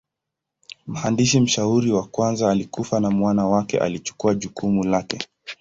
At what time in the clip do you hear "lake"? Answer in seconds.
4.83-5.27